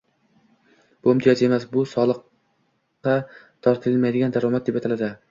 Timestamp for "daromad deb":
4.39-4.81